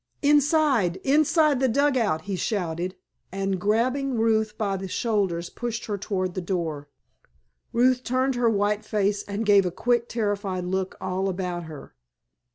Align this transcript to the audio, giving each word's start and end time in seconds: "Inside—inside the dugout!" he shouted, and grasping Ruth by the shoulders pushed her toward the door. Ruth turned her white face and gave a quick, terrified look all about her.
"Inside—inside 0.23 1.59
the 1.59 1.67
dugout!" 1.67 2.23
he 2.23 2.35
shouted, 2.35 2.95
and 3.31 3.61
grasping 3.61 4.15
Ruth 4.17 4.57
by 4.57 4.75
the 4.75 4.87
shoulders 4.87 5.51
pushed 5.51 5.85
her 5.85 5.95
toward 5.95 6.33
the 6.33 6.41
door. 6.41 6.89
Ruth 7.71 8.03
turned 8.03 8.33
her 8.33 8.49
white 8.49 8.83
face 8.83 9.21
and 9.21 9.45
gave 9.45 9.63
a 9.63 9.69
quick, 9.69 10.09
terrified 10.09 10.63
look 10.65 10.95
all 10.99 11.29
about 11.29 11.65
her. 11.65 11.93